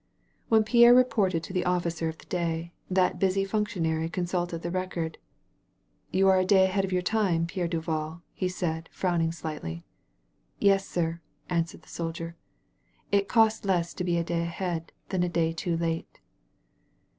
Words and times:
When 0.49 0.63
Pierre 0.63 0.95
reported 0.95 1.43
to 1.43 1.53
the 1.53 1.63
officer 1.63 2.09
of 2.09 2.17
the 2.17 2.25
day, 2.25 2.73
that 2.89 3.19
busy 3.19 3.45
fimctionary 3.45 4.11
consulted 4.11 4.63
the 4.63 4.71
record. 4.71 5.19
"You 6.11 6.27
are 6.27 6.39
a 6.39 6.43
day 6.43 6.63
ahead 6.63 6.83
of 6.83 6.91
your 6.91 7.03
time, 7.03 7.45
Pierre 7.45 7.67
Du 7.67 7.79
val," 7.81 8.23
he 8.33 8.49
said, 8.49 8.89
frowning 8.91 9.31
slightly. 9.31 9.83
"Yes, 10.57 10.89
sir," 10.89 11.21
answered 11.51 11.83
the 11.83 11.87
soldier. 11.87 12.35
"It 13.11 13.27
costs 13.27 13.63
less 13.63 13.93
to 13.93 14.03
be 14.03 14.17
a 14.17 14.23
day 14.23 14.41
ahead 14.41 14.91
than 15.09 15.21
a 15.21 15.29
day 15.29 15.53
too 15.53 15.77
late." 15.77 16.19